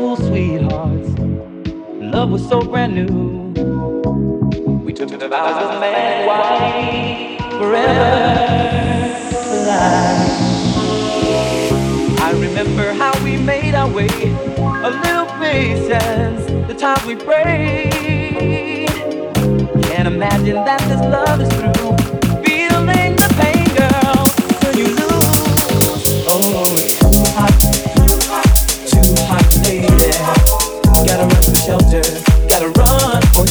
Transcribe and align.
old 0.00 0.18
sweethearts. 0.18 1.08
Love 2.00 2.30
was 2.30 2.48
so 2.48 2.62
brand 2.62 2.94
new. 2.94 3.52
We 4.84 4.92
took 4.94 5.12
it 5.12 5.22
about 5.22 5.62
of 5.62 5.80
man 5.80 5.94
and 5.94 6.26
wife 6.26 7.58
forever. 7.58 8.10
Life. 9.66 10.48
I 12.20 12.30
remember 12.32 12.92
how 12.94 13.12
we 13.22 13.36
made 13.36 13.74
our 13.74 13.90
way, 13.92 14.08
a 14.08 14.90
little 15.04 15.26
patience, 15.38 16.46
the 16.66 16.74
times 16.74 17.04
we 17.04 17.16
prayed. 17.16 18.88
Can't 19.84 20.08
imagine 20.08 20.56
that 20.64 20.80
this 20.88 21.00
love 21.00 21.40
is 21.42 21.48
through. 21.58 21.89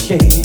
shade. 0.09 0.38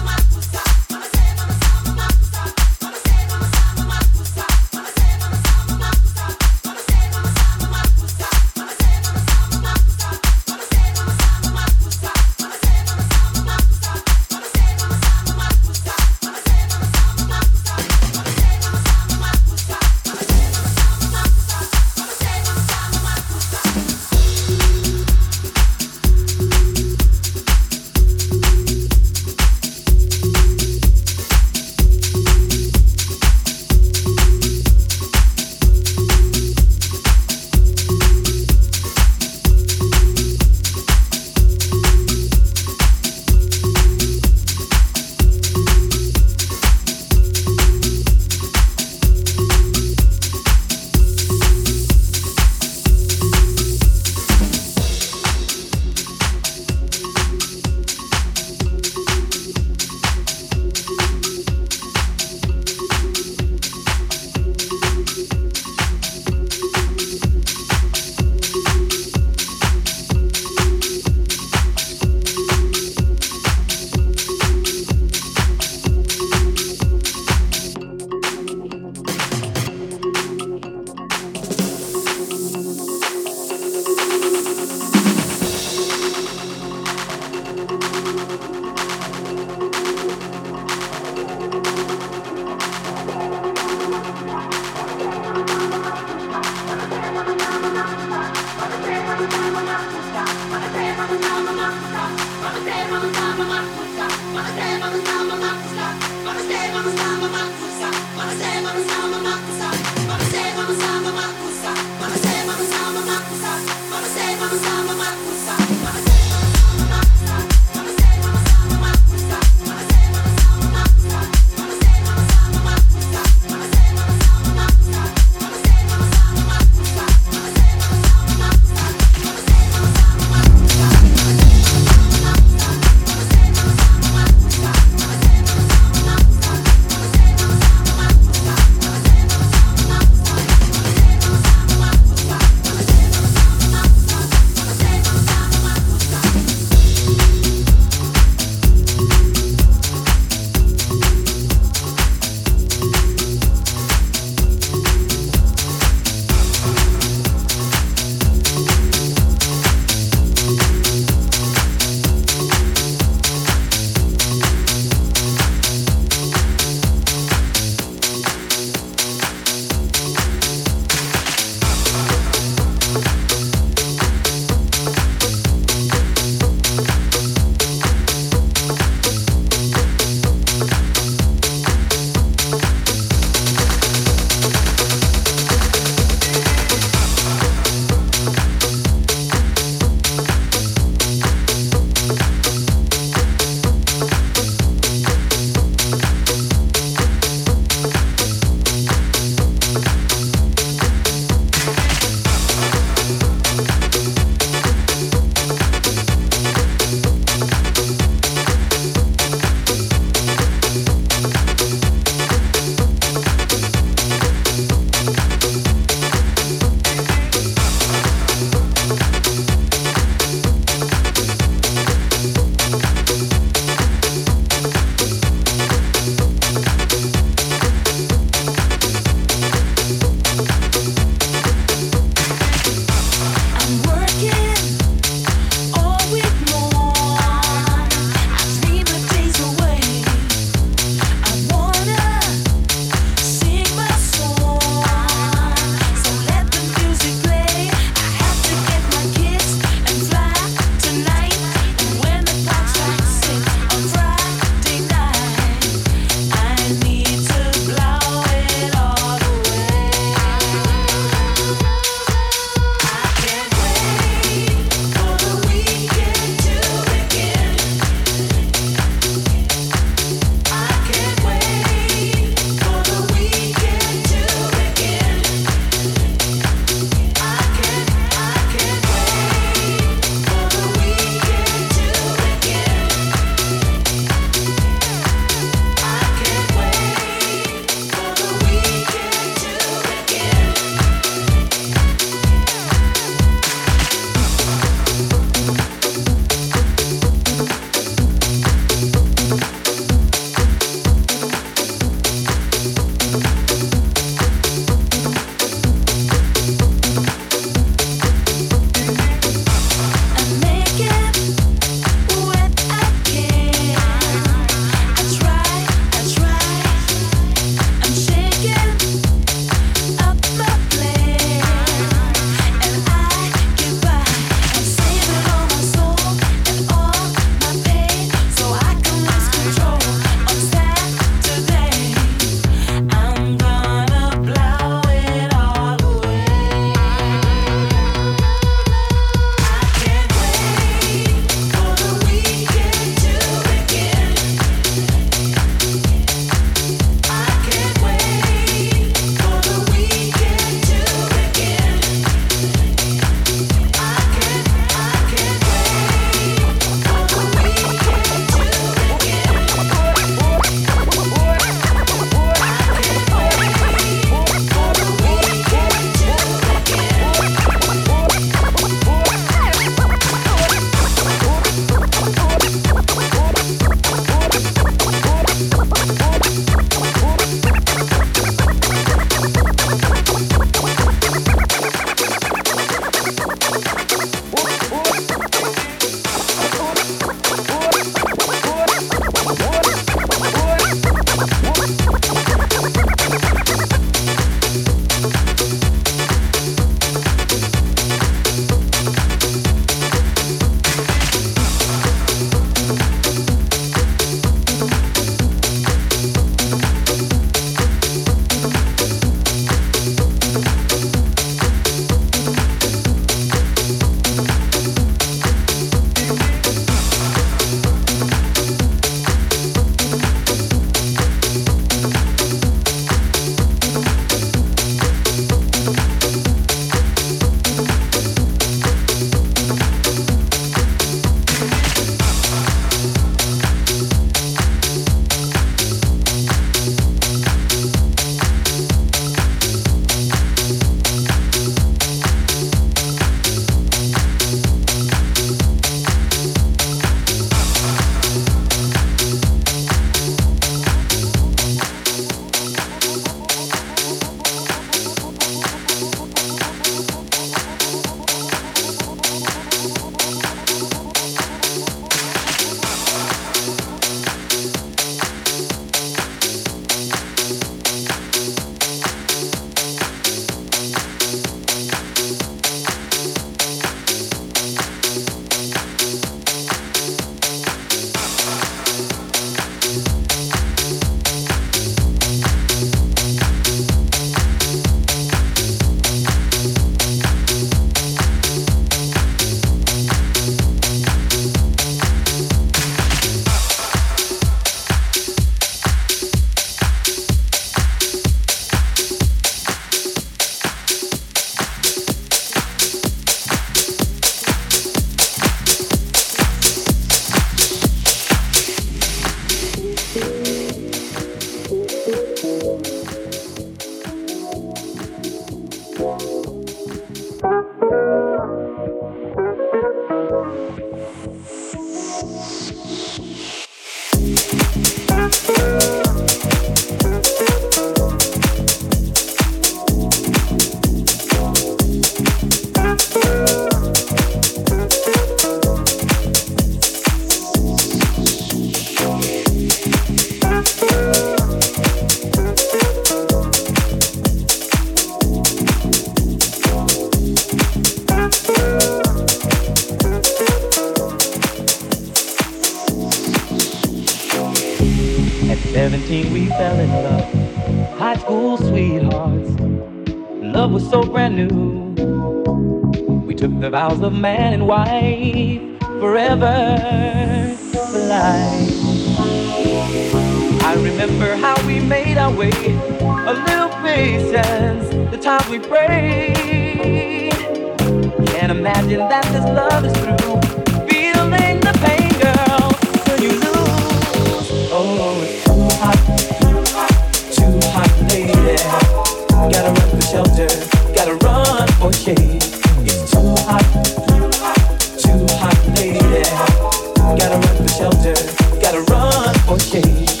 Run 599.31 600.00